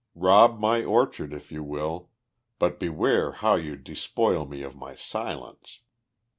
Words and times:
Rob 0.15 0.59
my 0.59 0.83
orchard 0.83 1.31
if 1.31 1.51
you 1.51 1.63
will, 1.63 2.09
but 2.57 2.79
beware 2.79 3.33
how 3.33 3.53
you 3.55 3.75
despoil 3.75 4.47
me 4.47 4.63
of 4.63 4.75
my 4.75 4.95
silence. 4.95 5.81